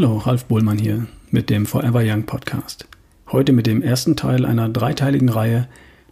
[0.00, 2.86] Hallo, Ralf Bohlmann hier mit dem Forever Young Podcast.
[3.32, 5.66] Heute mit dem ersten Teil einer dreiteiligen Reihe,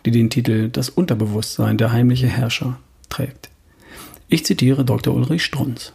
[0.04, 2.80] die den Titel Das Unterbewusstsein der heimliche Herrscher
[3.10, 3.48] trägt.
[4.26, 5.14] Ich zitiere Dr.
[5.14, 5.92] Ulrich Strunz.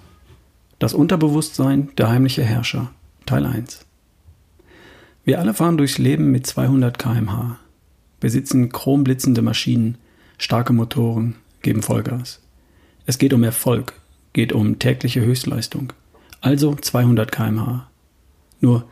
[0.79, 2.91] Das Unterbewusstsein der heimliche Herrscher,
[3.25, 3.85] Teil 1.
[5.25, 7.59] Wir alle fahren durchs Leben mit 200 km/h,
[8.21, 9.97] besitzen chromblitzende Maschinen,
[10.37, 12.39] starke Motoren, geben Vollgas.
[13.05, 13.91] Es geht um Erfolg,
[14.31, 15.91] geht um tägliche Höchstleistung,
[16.39, 17.90] also 200 km/h.
[18.61, 18.85] Nur,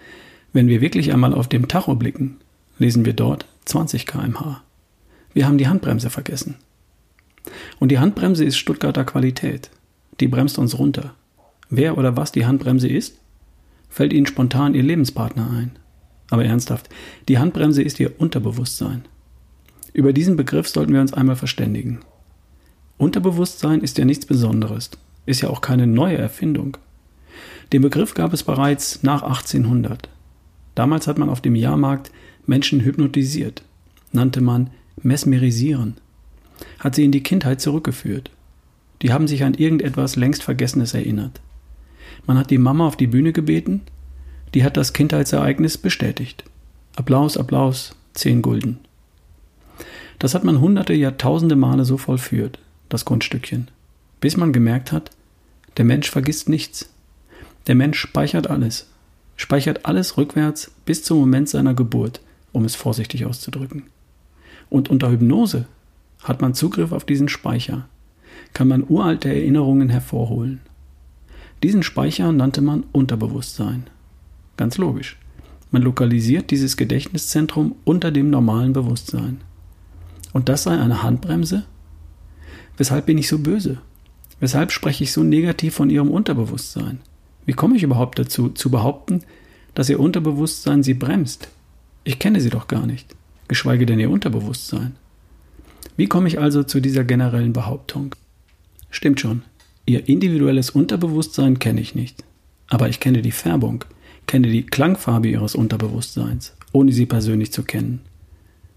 [0.52, 2.38] wenn wir wirklich einmal auf dem Tacho blicken,
[2.78, 4.62] lesen wir dort 20 km/h.
[5.34, 6.55] Wir haben die Handbremse vergessen.
[7.80, 9.70] Und die Handbremse ist Stuttgarter Qualität.
[10.20, 11.14] Die bremst uns runter.
[11.70, 13.20] Wer oder was die Handbremse ist?
[13.90, 15.72] Fällt Ihnen spontan Ihr Lebenspartner ein.
[16.30, 16.90] Aber ernsthaft,
[17.28, 19.06] die Handbremse ist Ihr Unterbewusstsein.
[19.94, 22.00] Über diesen Begriff sollten wir uns einmal verständigen.
[22.98, 24.92] Unterbewusstsein ist ja nichts Besonderes,
[25.25, 26.78] ist ja auch keine neue Erfindung.
[27.72, 30.09] Den Begriff gab es bereits nach 1800.
[30.76, 32.12] Damals hat man auf dem Jahrmarkt
[32.46, 33.64] Menschen hypnotisiert,
[34.12, 34.70] nannte man
[35.02, 35.96] mesmerisieren,
[36.80, 38.31] hat sie in die Kindheit zurückgeführt.
[39.02, 41.40] Die haben sich an irgendetwas längst Vergessenes erinnert.
[42.26, 43.81] Man hat die Mama auf die Bühne gebeten,
[44.53, 46.44] die hat das Kindheitsereignis bestätigt.
[46.96, 48.80] Applaus, Applaus, zehn Gulden.
[50.18, 52.59] Das hat man hunderte, Jahrtausende Male so vollführt,
[52.90, 53.70] das Kunststückchen,
[54.20, 55.12] bis man gemerkt hat,
[55.78, 56.90] der Mensch vergisst nichts.
[57.68, 58.88] Der Mensch speichert alles,
[59.36, 62.22] speichert alles rückwärts bis zum Moment seiner Geburt,
[62.52, 63.84] um es vorsichtig auszudrücken.
[64.70, 65.66] Und unter Hypnose
[66.24, 67.88] hat man Zugriff auf diesen Speicher,
[68.54, 70.62] kann man uralte Erinnerungen hervorholen.
[71.64, 73.88] Diesen Speicher nannte man Unterbewusstsein.
[74.58, 75.18] Ganz logisch.
[75.72, 79.42] Man lokalisiert dieses Gedächtniszentrum unter dem normalen Bewusstsein.
[80.34, 81.66] Und das sei eine Handbremse?
[82.78, 83.80] Weshalb bin ich so böse?
[84.40, 87.00] Weshalb spreche ich so negativ von Ihrem Unterbewusstsein?
[87.50, 89.24] Wie komme ich überhaupt dazu, zu behaupten,
[89.74, 91.50] dass Ihr Unterbewusstsein Sie bremst?
[92.04, 93.16] Ich kenne Sie doch gar nicht,
[93.48, 94.96] geschweige denn Ihr Unterbewusstsein.
[95.98, 98.14] Wie komme ich also zu dieser generellen Behauptung?
[98.92, 99.42] Stimmt schon,
[99.88, 102.24] Ihr individuelles Unterbewusstsein kenne ich nicht,
[102.68, 103.84] aber ich kenne die Färbung,
[104.28, 108.02] kenne die Klangfarbe Ihres Unterbewusstseins, ohne sie persönlich zu kennen.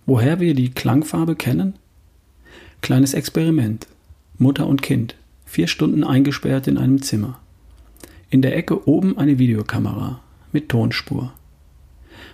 [0.06, 1.74] Woher wir die Klangfarbe kennen?
[2.80, 3.86] Kleines Experiment.
[4.38, 7.41] Mutter und Kind, vier Stunden eingesperrt in einem Zimmer.
[8.32, 10.20] In der Ecke oben eine Videokamera
[10.52, 11.34] mit Tonspur.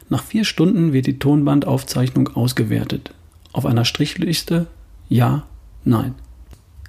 [0.08, 3.12] Nach vier Stunden wird die Tonbandaufzeichnung ausgewertet.
[3.52, 4.68] Auf einer Strichliste
[5.08, 5.48] Ja,
[5.82, 6.14] Nein.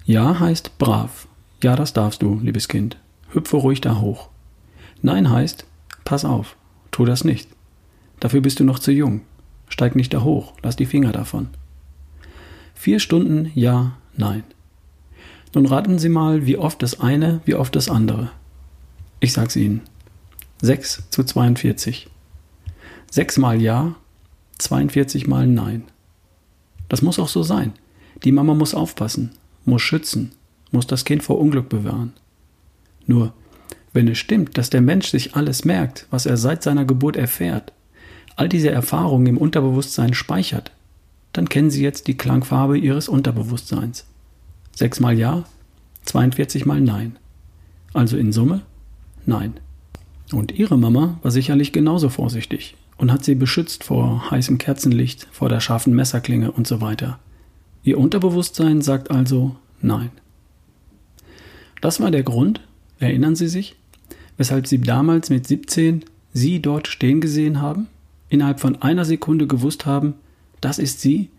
[0.06, 1.28] Ja heißt brav.
[1.64, 2.98] Ja, das darfst du, liebes Kind.
[3.30, 4.30] Hüpfe ruhig da hoch.
[5.02, 5.66] Nein heißt,
[6.06, 6.56] pass auf,
[6.92, 7.50] tu das nicht.
[8.20, 9.22] Dafür bist du noch zu jung.
[9.70, 11.48] Steig nicht da hoch, lass die Finger davon.
[12.76, 14.44] Vier Stunden Ja, Nein.
[15.56, 18.30] Nun raten Sie mal, wie oft das eine, wie oft das andere.
[19.20, 19.82] Ich sag's Ihnen.
[20.62, 22.08] 6 zu 42.
[23.12, 23.96] 6 mal Ja,
[24.60, 25.84] 42 mal Nein.
[26.88, 27.74] Das muss auch so sein.
[28.24, 29.32] Die Mama muss aufpassen,
[29.66, 30.32] muss schützen,
[30.72, 32.14] muss das Kind vor Unglück bewahren.
[33.08, 33.34] Nur,
[33.94, 37.74] wenn es stimmt, dass der Mensch sich alles merkt, was er seit seiner Geburt erfährt,
[38.36, 40.72] all diese Erfahrungen im Unterbewusstsein speichert,
[41.34, 44.06] dann kennen Sie jetzt die Klangfarbe Ihres Unterbewusstseins.
[44.76, 45.44] Sechsmal Ja,
[46.06, 47.18] 42 mal Nein.
[47.94, 48.62] Also in Summe
[49.30, 49.54] Nein.
[50.32, 55.50] Und Ihre Mama war sicherlich genauso vorsichtig und hat sie beschützt vor heißem Kerzenlicht, vor
[55.50, 57.20] der scharfen Messerklinge und so weiter.
[57.84, 60.10] Ihr Unterbewusstsein sagt also Nein.
[61.80, 62.62] Das war der Grund,
[62.98, 63.76] erinnern Sie sich,
[64.36, 66.04] weshalb Sie damals mit 17
[66.34, 67.88] Sie dort stehen gesehen haben,
[68.30, 70.16] innerhalb von einer Sekunde gewusst haben,
[70.60, 71.30] das ist sie,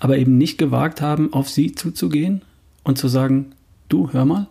[0.00, 2.42] aber eben nicht gewagt haben, auf sie zuzugehen
[2.82, 3.52] und zu sagen,
[3.88, 4.48] du, hör mal.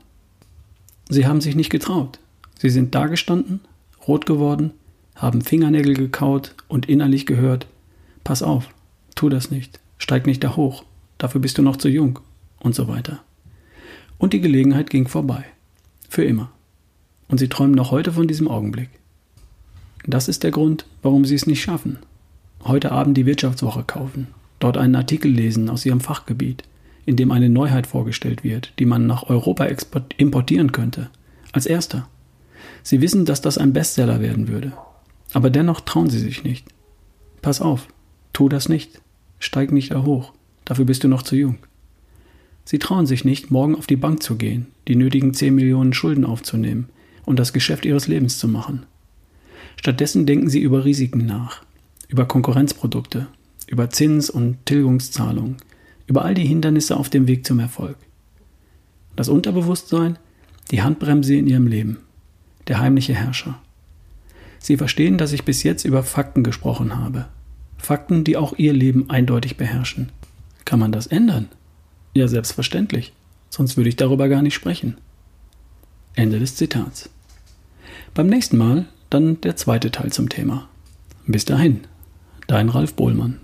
[1.10, 2.20] Sie haben sich nicht getraut.
[2.60, 3.62] Sie sind dagestanden,
[4.06, 4.72] rot geworden,
[5.16, 7.68] haben Fingernägel gekaut und innerlich gehört,
[8.26, 8.68] pass auf,
[9.16, 10.84] tu das nicht, steig nicht da hoch,
[11.18, 12.20] dafür bist du noch zu jung
[12.60, 13.22] und so weiter.
[14.18, 15.46] Und die Gelegenheit ging vorbei.
[16.10, 16.52] Für immer.
[17.30, 18.90] Und sie träumen noch heute von diesem Augenblick.
[20.06, 22.00] Das ist der Grund, warum sie es nicht schaffen,
[22.66, 24.28] heute Abend die Wirtschaftswoche kaufen,
[24.60, 26.64] dort einen Artikel lesen aus ihrem Fachgebiet,
[27.06, 29.66] in dem eine Neuheit vorgestellt wird, die man nach Europa
[30.18, 31.10] importieren könnte,
[31.54, 32.10] als erster.
[32.84, 34.74] Sie wissen, dass das ein Bestseller werden würde,
[35.34, 36.68] aber dennoch trauen sie sich nicht.
[37.42, 37.88] Pass auf,
[38.34, 39.02] tu das nicht,
[39.40, 40.34] steig nicht da hoch,
[40.66, 41.58] dafür bist du noch zu jung.
[42.66, 46.26] Sie trauen sich nicht, morgen auf die Bank zu gehen, die nötigen 10 Millionen Schulden
[46.26, 46.90] aufzunehmen
[47.26, 48.86] und das Geschäft ihres Lebens zu machen.
[49.76, 51.64] Stattdessen denken sie über Risiken nach,
[52.10, 53.28] über Konkurrenzprodukte,
[53.68, 55.58] über Zins- und Tilgungszahlungen,
[56.06, 57.96] über all die Hindernisse auf dem Weg zum Erfolg.
[59.16, 60.18] Das Unterbewusstsein,
[60.72, 61.98] die Handbremse in ihrem Leben,
[62.70, 63.60] der heimliche Herrscher.
[64.60, 67.26] Sie verstehen, dass ich bis jetzt über Fakten gesprochen habe.
[67.78, 70.12] Fakten, die auch Ihr Leben eindeutig beherrschen.
[70.66, 71.50] Kann man das ändern?
[72.14, 73.14] Ja, selbstverständlich.
[73.50, 74.98] Sonst würde ich darüber gar nicht sprechen.
[76.16, 77.10] Ende des Zitats.
[78.14, 80.68] Beim nächsten Mal dann der zweite Teil zum Thema.
[81.26, 81.82] Bis dahin,
[82.48, 83.40] dein Ralf Bohlmann.